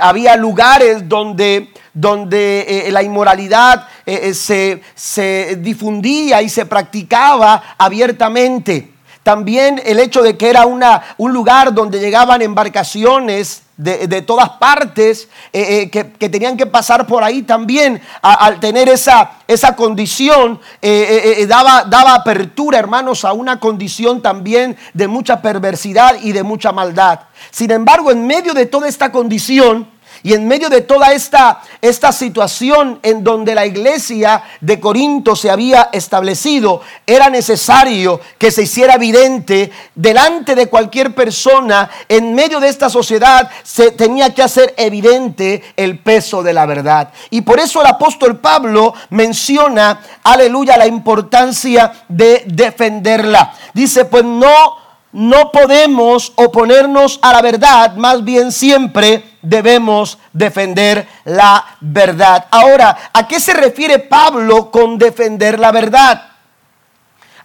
[0.00, 8.94] había lugares donde donde la inmoralidad se, se, difundía y se practicaba abiertamente.
[9.24, 15.28] También el hecho de que era una, un lugar donde llegaban embarcaciones de, todas partes
[15.52, 21.44] eh, eh, que, tenían que pasar por ahí también al tener esa, esa condición eh,
[21.48, 27.20] daba, daba apertura hermanos a una condición también de mucha perversidad y de mucha maldad.
[27.50, 29.88] Sin embargo en medio de toda esta condición
[30.24, 35.50] y en medio de toda esta, esta situación en donde la iglesia de Corinto se
[35.50, 42.70] había establecido, era necesario que se hiciera evidente delante de cualquier persona, en medio de
[42.70, 47.12] esta sociedad, se tenía que hacer evidente el peso de la verdad.
[47.28, 53.52] Y por eso el apóstol Pablo menciona, aleluya, la importancia de defenderla.
[53.74, 54.82] Dice, pues no
[55.14, 62.46] no podemos oponernos a la verdad, más bien siempre debemos defender la verdad.
[62.50, 66.30] Ahora, ¿a qué se refiere Pablo con defender la verdad?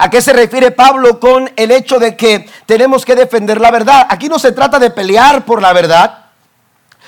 [0.01, 4.07] ¿A qué se refiere Pablo con el hecho de que tenemos que defender la verdad?
[4.09, 6.25] Aquí no se trata de pelear por la verdad,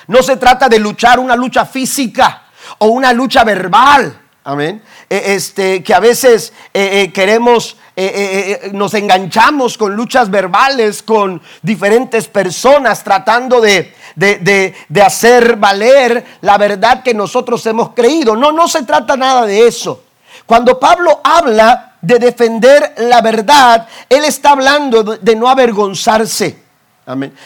[0.07, 2.43] no se trata de luchar una lucha física
[2.79, 4.20] o una lucha verbal.
[4.43, 4.81] Amén.
[5.09, 11.03] E, este, que a veces eh, eh, queremos eh, eh, nos enganchamos con luchas verbales
[11.03, 18.35] con diferentes personas tratando de, de, hacer valer la verdad que nosotros hemos creído.
[18.35, 20.05] No, no se trata nada de eso.
[20.45, 26.70] Cuando Pablo habla de defender la verdad, él está hablando de no avergonzarse.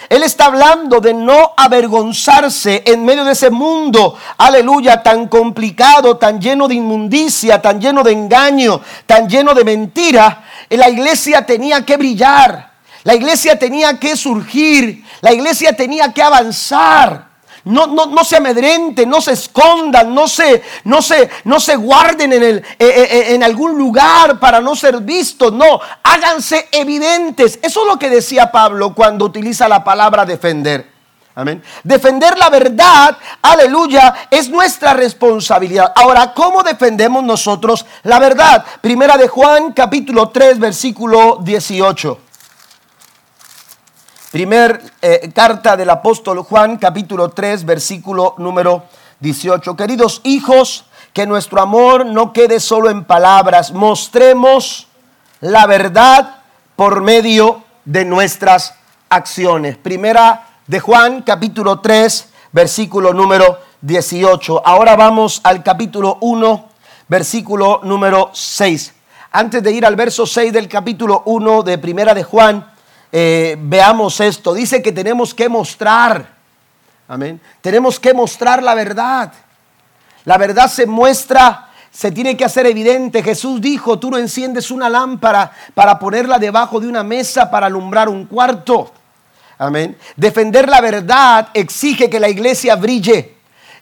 [0.10, 6.42] Él está hablando de no avergonzarse en medio de ese mundo, aleluya, tan complicado, tan
[6.42, 10.44] lleno de inmundicia, tan lleno de engaño, tan lleno de mentira.
[10.70, 17.35] La iglesia tenía que brillar, la iglesia tenía que surgir, la iglesia tenía que avanzar.
[17.66, 22.32] No, no, no se amedrenten, no se escondan, no se, no se, no se guarden
[22.34, 25.52] en, el, eh, eh, eh, en algún lugar para no ser vistos.
[25.52, 27.58] No, háganse evidentes.
[27.64, 30.96] Eso es lo que decía Pablo cuando utiliza la palabra defender.
[31.34, 31.62] Amén.
[31.84, 35.92] Defender la verdad, aleluya, es nuestra responsabilidad.
[35.94, 38.64] Ahora, ¿cómo defendemos nosotros la verdad?
[38.80, 42.20] Primera de Juan, capítulo 3, versículo 18.
[44.36, 48.84] Primer eh, carta del apóstol Juan, capítulo 3, versículo número
[49.22, 49.78] 18.
[49.78, 54.88] Queridos hijos, que nuestro amor no quede solo en palabras, mostremos
[55.40, 56.40] la verdad
[56.76, 58.74] por medio de nuestras
[59.08, 59.78] acciones.
[59.78, 64.64] Primera de Juan, capítulo 3, versículo número 18.
[64.66, 66.70] Ahora vamos al capítulo 1,
[67.08, 68.94] versículo número 6.
[69.32, 72.75] Antes de ir al verso 6 del capítulo 1 de Primera de Juan,
[73.12, 74.54] eh, veamos esto.
[74.54, 76.34] Dice que tenemos que mostrar,
[77.08, 77.40] amén.
[77.62, 79.32] Tenemos que mostrar la verdad.
[80.26, 83.24] La verdad se muestra, se tiene que hacer evidente.
[83.24, 88.10] Jesús dijo, tú no enciendes una lámpara para ponerla debajo de una mesa para alumbrar
[88.10, 88.92] un cuarto.
[89.58, 89.98] Amén.
[90.16, 93.36] Defender la verdad exige que la iglesia brille,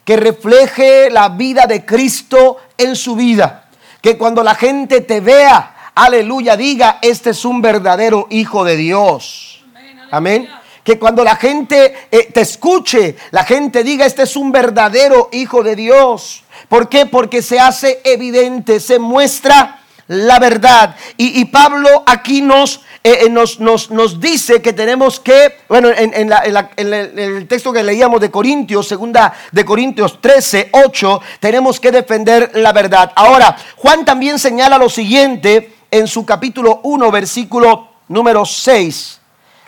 [0.04, 3.66] que refleje la vida de Cristo en su vida.
[4.02, 9.64] Que cuando la gente te vea, aleluya, diga, este es un verdadero hijo de Dios.
[10.12, 10.50] Amén.
[10.84, 15.64] Que cuando la gente eh, te escuche, la gente diga, este es un verdadero hijo
[15.64, 16.44] de Dios.
[16.68, 17.06] ¿Por qué?
[17.06, 20.96] Porque se hace evidente, se muestra la verdad.
[21.18, 27.18] Y, Pablo aquí nos, eh, eh, nos, nos, dice que tenemos que, bueno, en, en,
[27.18, 32.74] el texto que leíamos de Corintios, segunda de Corintios 13, 8, tenemos que defender la
[32.74, 33.12] verdad.
[33.16, 39.22] Ahora, Juan también señala lo siguiente en su capítulo 1, versículo número 6.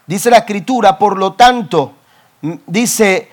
[0.08, 1.94] Dice la escritura, por lo tanto,
[2.66, 3.30] dice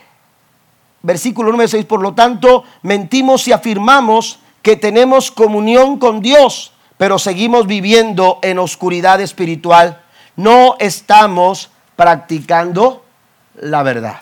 [1.00, 7.18] versículo número 6, por lo tanto, mentimos y afirmamos que tenemos comunión con Dios, pero
[7.18, 10.02] seguimos viviendo en oscuridad espiritual.
[10.36, 13.06] No estamos practicando
[13.54, 14.20] la verdad.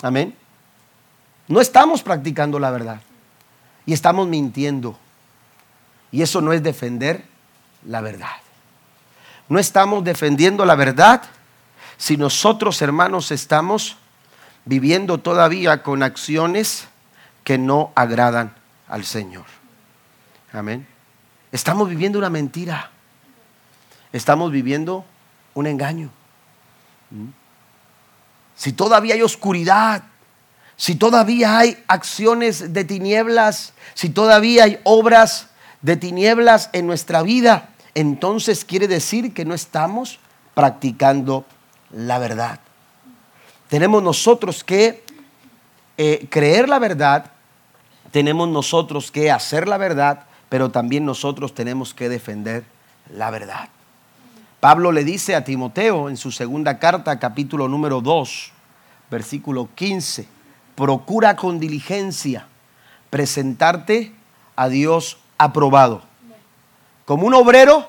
[0.00, 0.32] Amén.
[1.48, 3.00] No estamos practicando la verdad
[3.84, 4.96] y estamos mintiendo.
[6.14, 7.24] Y eso no es defender
[7.84, 8.36] la verdad.
[9.48, 11.24] No estamos defendiendo la verdad
[11.96, 13.96] si nosotros, hermanos, estamos
[14.64, 16.86] viviendo todavía con acciones
[17.42, 18.54] que no agradan
[18.86, 19.46] al Señor.
[20.52, 20.86] Amén.
[21.50, 22.92] Estamos viviendo una mentira.
[24.12, 25.04] estamos viviendo
[25.54, 26.10] un engaño.
[27.10, 27.30] ¿Mm?
[28.54, 30.04] Si todavía hay oscuridad,
[30.76, 35.48] si todavía hay acciones de tinieblas, si todavía hay obras
[35.84, 40.18] de tinieblas en nuestra vida, entonces quiere decir que no estamos
[40.54, 41.44] practicando
[41.92, 42.58] la verdad.
[43.68, 45.04] Tenemos nosotros que
[45.98, 47.32] eh, creer la verdad,
[48.12, 52.64] tenemos nosotros que hacer la verdad, pero también nosotros tenemos que defender
[53.10, 53.68] la verdad.
[54.60, 58.52] Pablo le dice a Timoteo en su segunda carta, capítulo número 2,
[59.10, 60.26] versículo 15,
[60.76, 62.46] procura con diligencia
[63.10, 64.14] presentarte
[64.56, 66.02] a Dios aprobado,
[67.04, 67.88] como un obrero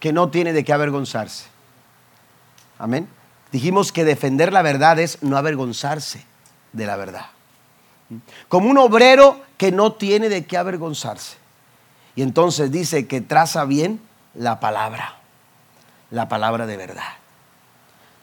[0.00, 1.46] que no tiene de qué avergonzarse.
[2.78, 3.08] Amén.
[3.52, 6.24] Dijimos que defender la verdad es no avergonzarse
[6.72, 7.26] de la verdad.
[8.48, 11.36] Como un obrero que no tiene de qué avergonzarse.
[12.16, 14.00] Y entonces dice que traza bien
[14.34, 15.16] la palabra,
[16.10, 17.14] la palabra de verdad.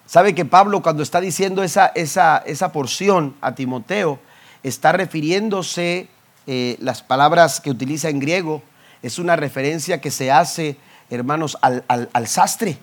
[0.05, 4.19] ¿Sabe que Pablo cuando está diciendo esa, esa, esa porción a Timoteo,
[4.61, 6.09] está refiriéndose,
[6.47, 8.63] eh, las palabras que utiliza en griego,
[9.01, 10.77] es una referencia que se hace,
[11.09, 12.77] hermanos, al, sastre,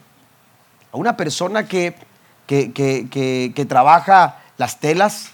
[0.92, 1.94] a una persona que,
[2.46, 5.30] que, trabaja las telas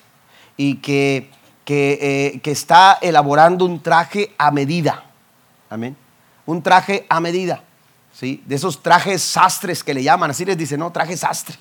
[0.57, 1.31] y que,
[1.67, 5.05] eh, que está elaborando un traje a medida.
[5.71, 5.97] Amén.
[6.47, 7.63] Un traje a medida.
[8.13, 8.43] ¿sí?
[8.47, 11.57] De esos trajes sastres que le llaman, así les dice, no, traje sastre.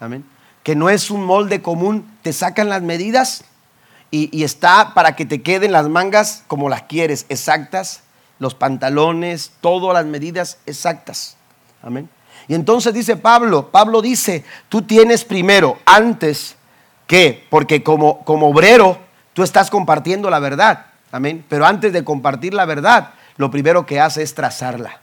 [0.00, 0.24] Amén.
[0.62, 3.44] Que no es un molde común, te sacan las medidas
[4.10, 8.02] y, está para que te queden las mangas como las quieres, exactas,
[8.38, 11.36] los pantalones, todas las medidas exactas.
[11.82, 12.08] Amén.
[12.46, 16.56] Y entonces dice Pablo, Pablo dice, tú tienes primero, antes
[17.06, 18.98] que, porque como, como obrero,
[19.34, 20.86] tú estás compartiendo la verdad.
[21.12, 21.44] Amén.
[21.48, 25.00] Pero antes de compartir la verdad, lo primero que hace es trazarla.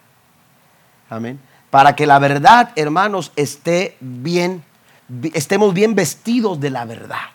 [1.09, 1.39] Amén.
[1.69, 4.63] Para que la verdad, hermanos, esté bien
[5.33, 7.29] estemos bien vestidos de la verdad.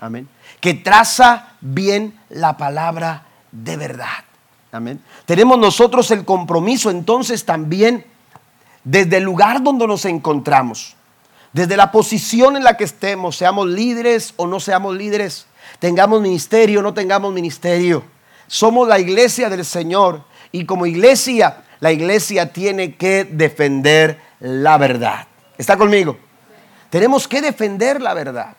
[0.00, 0.28] Amén.
[0.64, 4.24] Que traza bien la palabra de verdad.
[4.72, 4.98] Amén.
[5.26, 8.06] Tenemos nosotros el compromiso entonces también
[8.82, 10.96] desde el lugar donde nos encontramos,
[11.52, 15.44] desde la posición en la que estemos, seamos líderes o no seamos líderes,
[15.80, 18.02] tengamos ministerio o no tengamos ministerio.
[18.46, 25.26] Somos la iglesia del Señor y como iglesia, la iglesia tiene que defender la verdad.
[25.58, 26.16] ¿Está conmigo?
[26.88, 28.56] Tenemos que defender la verdad.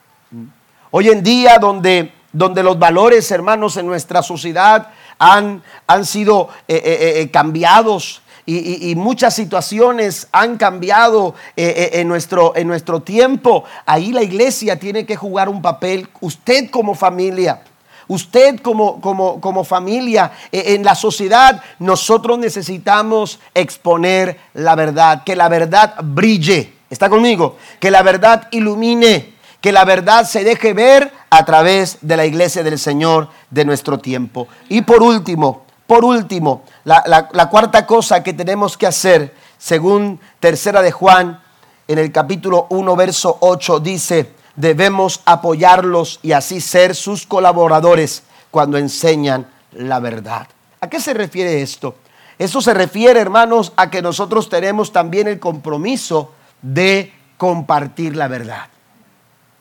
[0.97, 6.81] Hoy en día donde, donde los valores, hermanos, en nuestra sociedad han, han sido eh,
[6.85, 14.23] eh, eh, cambiados y, muchas situaciones han cambiado en, nuestro, en nuestro tiempo, ahí la
[14.23, 17.61] iglesia tiene que jugar un papel, usted como familia.
[18.07, 25.49] Usted como, como, como, familia, en la sociedad, nosotros necesitamos exponer la verdad, que la
[25.49, 26.71] verdad brille.
[26.89, 27.57] ¿Está conmigo?
[27.79, 29.34] Que la verdad ilumine,
[29.65, 33.97] que la verdad se deje ver a través de la iglesia del Señor de nuestro
[33.97, 34.47] tiempo.
[34.69, 40.91] Y por último, por último, la, cuarta cosa que tenemos que hacer, según tercera de
[40.91, 41.41] Juan,
[41.87, 48.77] en el capítulo 1, verso 8, dice, debemos apoyarlos y así ser sus colaboradores cuando
[48.77, 50.47] enseñan la verdad.
[50.79, 51.95] ¿A qué se refiere esto?
[52.37, 58.67] Eso se refiere, hermanos, a que nosotros tenemos también el compromiso de compartir la verdad.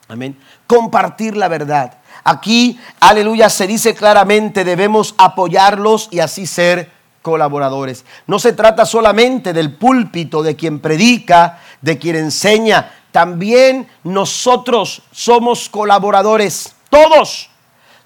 [0.07, 0.37] Amén.
[0.67, 1.97] Compartir la verdad.
[2.23, 6.91] Aquí, aleluya, se dice claramente, debemos apoyarlos y así ser
[7.21, 8.05] colaboradores.
[8.27, 12.91] No se trata solamente del púlpito, de quien predica, de quien enseña.
[13.11, 16.75] También nosotros somos colaboradores.
[16.89, 17.49] Todos,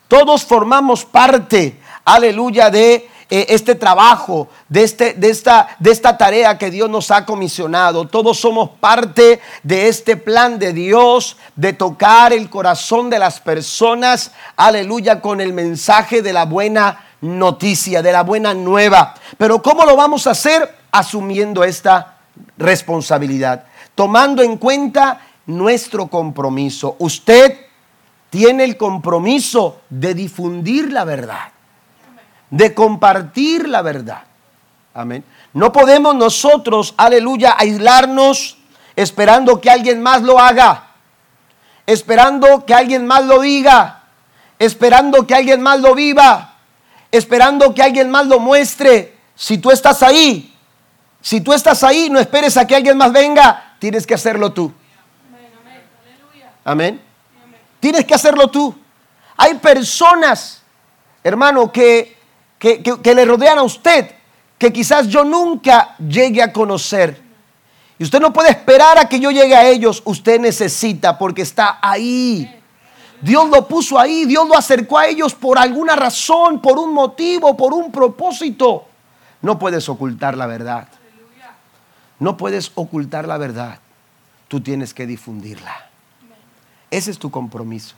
[0.08, 6.58] todos formamos parte, aleluya, de eh, este trabajo, de, este, de, esta, de esta tarea
[6.58, 8.08] que Dios nos ha comisionado.
[8.08, 14.32] Todos somos parte de este plan de Dios de tocar el corazón de las personas,
[14.56, 19.14] aleluya, con el mensaje de la buena noticia, de la buena nueva.
[19.38, 20.78] Pero ¿cómo lo vamos a hacer?
[20.92, 22.18] Asumiendo esta
[22.58, 26.96] responsabilidad, tomando en cuenta nuestro compromiso.
[26.98, 27.60] Usted
[28.32, 31.59] tiene el compromiso de difundir la verdad
[32.50, 34.24] de compartir la verdad.
[34.94, 35.24] Amén.
[35.54, 38.58] No podemos nosotros, aleluya, aislarnos
[39.00, 40.88] esperando que alguien más lo haga,
[41.86, 44.04] esperando que alguien más lo diga,
[44.60, 46.56] esperando que alguien más lo viva,
[47.10, 49.18] esperando que alguien más lo muestre.
[49.36, 50.54] Si tú estás ahí,
[51.22, 54.74] si tú estás ahí, no esperes a que alguien más venga, tienes que hacerlo tú.
[56.66, 57.02] Amén.
[57.80, 58.78] Tienes que hacerlo tú.
[59.38, 60.62] Hay personas,
[61.24, 62.19] hermano, que
[62.60, 64.12] que, le rodean a usted,
[64.58, 67.22] que quizás yo nunca llegue a conocer.
[67.98, 70.02] Y usted no puede esperar a que yo llegue a ellos.
[70.06, 72.56] Usted necesita porque está ahí.
[73.22, 77.56] Dios lo puso ahí, Dios lo acercó a ellos por alguna razón, por un motivo,
[77.58, 78.86] por un propósito.
[79.42, 80.88] No puedes ocultar la verdad.
[82.20, 83.80] No puedes ocultar la verdad.
[84.48, 85.90] Tú tienes que difundirla.
[86.92, 87.96] Ese es tu compromiso.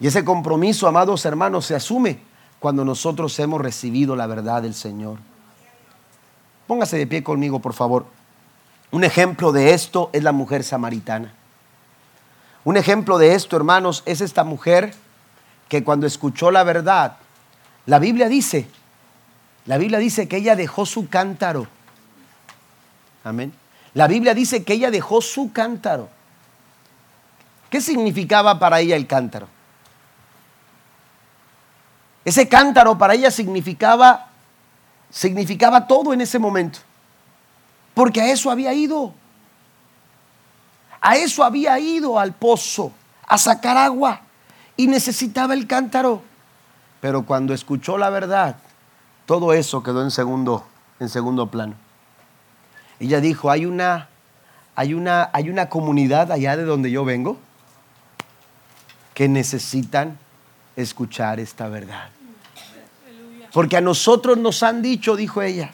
[0.00, 2.33] Y ese compromiso, amados hermanos, se asume
[2.64, 5.18] cuando nosotros hemos recibido la verdad del Señor.
[6.66, 8.06] Póngase de pie conmigo, por favor.
[8.90, 11.34] Un ejemplo de esto es la mujer samaritana.
[12.64, 14.94] Un ejemplo de esto, hermanos, es esta mujer
[15.68, 17.18] que cuando escuchó la verdad,
[17.84, 18.66] la Biblia dice,
[19.66, 21.66] la Biblia dice que ella dejó su cántaro.
[23.24, 23.52] Amén.
[23.92, 26.08] La Biblia dice que ella dejó su cántaro.
[27.68, 29.53] ¿Qué significaba para ella el cántaro?
[32.24, 34.30] Ese cántaro para ella significaba
[35.14, 36.80] significaba todo en ese momento.
[37.94, 39.14] Porque a eso había ido.
[41.00, 42.90] A eso había ido al pozo,
[43.26, 44.22] a sacar agua
[44.76, 46.22] y necesitaba el cántaro.
[47.00, 48.56] Pero cuando escuchó la verdad,
[49.26, 50.66] todo eso quedó en segundo,
[50.98, 51.74] en segundo plano.
[52.98, 54.08] Ella dijo, hay una,
[54.74, 57.38] hay, una, hay una comunidad allá de donde yo vengo
[59.12, 60.18] que necesitan
[60.76, 62.08] escuchar esta verdad.
[63.52, 65.72] Porque a nosotros nos han dicho, dijo ella,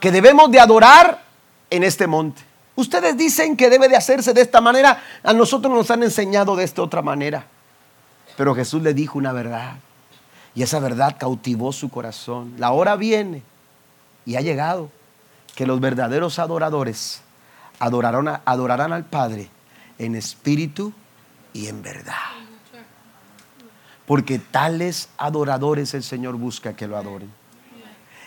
[0.00, 1.22] que debemos de adorar
[1.70, 2.42] en este monte.
[2.74, 6.64] Ustedes dicen que debe de hacerse de esta manera, a nosotros nos han enseñado de
[6.64, 7.46] esta otra manera.
[8.36, 9.76] Pero Jesús le dijo una verdad
[10.54, 12.54] y esa verdad cautivó su corazón.
[12.58, 13.42] La hora viene
[14.26, 14.90] y ha llegado
[15.54, 17.22] que los verdaderos adoradores
[17.78, 19.48] adorarán, adorarán al Padre
[19.98, 20.92] en espíritu
[21.54, 22.45] y en verdad.
[24.06, 27.30] Porque tales adoradores el Señor busca que lo adoren.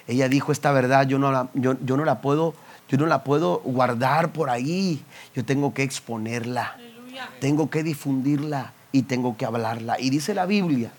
[0.07, 2.55] Ella dijo esta verdad, yo no la, yo, no la puedo,
[2.89, 5.03] yo no la puedo guardar por ahí.
[5.35, 6.75] Yo tengo que exponerla.
[7.39, 9.99] Tengo que difundirla y tengo que hablarla.
[9.99, 10.91] Y dice la Biblia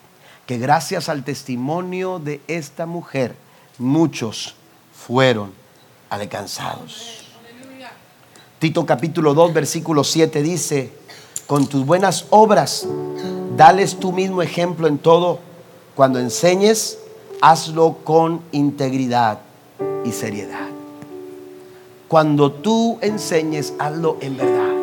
[0.47, 3.37] que gracias al testimonio de esta mujer,
[3.79, 4.55] muchos
[4.95, 5.53] fueron
[6.09, 7.27] alcanzados.
[8.59, 10.93] Tito capítulo 2, versículo 7 dice,
[11.51, 12.87] con tus buenas obras,
[13.57, 15.41] dales tú mismo ejemplo en todo.
[15.97, 16.97] Cuando enseñes,
[17.41, 19.41] hazlo con integridad
[20.05, 20.69] y seriedad.
[22.07, 24.77] Cuando tú enseñes, hazlo en verdad.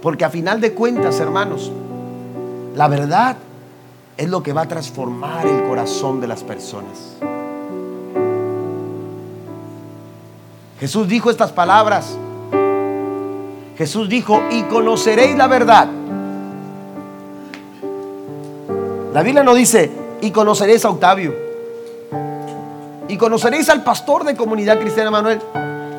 [0.00, 1.70] Porque a final de cuentas, hermanos,
[2.74, 3.36] la verdad
[4.16, 7.18] es lo que va a transformar el corazón de las personas.
[10.80, 12.16] Jesús dijo estas palabras.
[13.76, 15.88] Jesús dijo, y conoceréis la verdad.
[19.12, 21.46] La Biblia no dice, y conoceréis a Octavio
[23.08, 25.40] y conoceréis al pastor de comunidad cristiana Manuel.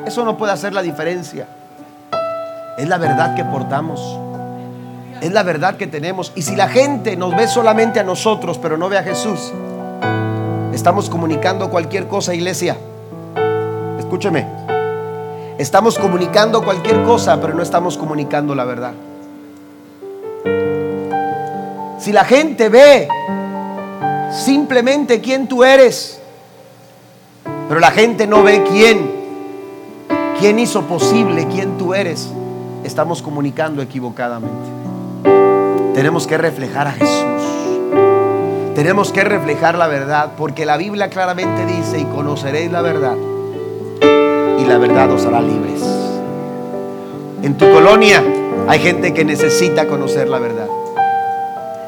[0.05, 1.47] Eso no puede hacer la diferencia.
[2.77, 4.19] Es la verdad que portamos.
[5.21, 6.31] Es la verdad que tenemos.
[6.35, 9.51] Y si la gente nos ve solamente a nosotros, pero no ve a Jesús,
[10.73, 12.77] estamos comunicando cualquier cosa, iglesia.
[13.97, 14.76] Escúcheme.
[15.57, 18.93] Estamos comunicando cualquier cosa, pero no estamos comunicando la verdad.
[21.97, 23.07] Si la gente ve
[24.31, 26.21] simplemente quién tú eres,
[27.67, 29.09] pero la gente no ve quién,
[30.39, 32.29] quién hizo posible, quién tú eres.
[32.83, 34.69] Estamos comunicando equivocadamente.
[35.95, 37.25] Tenemos que reflejar a Jesús.
[38.75, 43.15] Tenemos que reflejar la verdad, porque la Biblia claramente dice, y conoceréis la verdad,
[44.67, 45.81] la verdad os hará libres.
[47.41, 48.23] En tu colonia
[48.67, 50.67] hay gente que necesita conocer la verdad.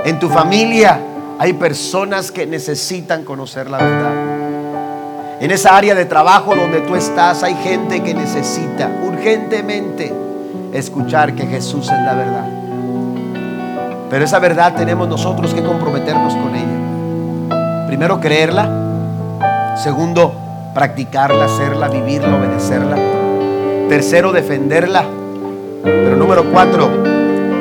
[0.06, 1.00] En tu familia
[1.38, 4.14] hay personas que necesitan conocer la verdad.
[5.42, 10.14] En esa área de trabajo donde tú estás hay gente que necesita urgentemente
[10.74, 12.46] escuchar que Jesús es la verdad.
[14.10, 17.88] Pero esa verdad tenemos nosotros que comprometernos con ella.
[17.88, 19.76] Primero, creerla.
[19.78, 20.34] Segundo,
[20.74, 22.98] practicarla, hacerla, vivirla, obedecerla.
[23.90, 25.04] Tercero, defenderla.
[25.84, 26.90] Pero número cuatro,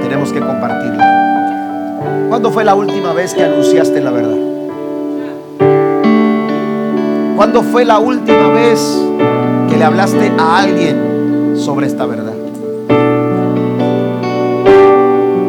[0.02, 2.26] tenemos que compartirla.
[2.28, 4.36] ¿Cuándo fue la última vez que anunciaste la verdad?
[7.36, 9.00] ¿Cuándo fue la última vez
[9.70, 12.34] que le hablaste a alguien sobre esta verdad?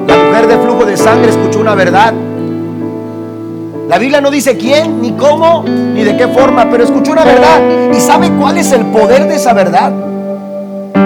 [0.07, 2.13] La mujer de flujo de sangre escuchó una verdad.
[3.89, 7.59] La Biblia no dice quién, ni cómo, ni de qué forma, pero escuchó una verdad.
[7.91, 9.91] ¿Y sabe cuál es el poder de esa verdad?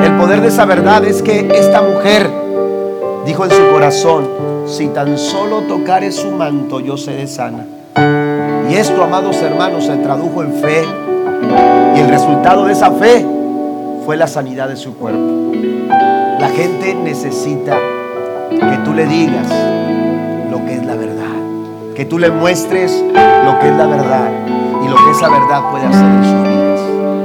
[0.03, 2.29] El poder de esa verdad es que esta mujer
[3.25, 4.27] dijo en su corazón,
[4.67, 7.65] si tan solo tocare su manto, yo seré sana.
[8.69, 10.83] Y esto, amados hermanos, se tradujo en fe.
[11.95, 13.25] Y el resultado de esa fe
[14.05, 15.53] fue la sanidad de su cuerpo.
[16.37, 17.77] La gente necesita
[18.49, 19.47] que tú le digas
[20.51, 21.22] lo que es la verdad,
[21.95, 22.91] que tú le muestres
[23.45, 24.31] lo que es la verdad
[24.83, 27.22] y lo que esa verdad puede hacer en sus vidas.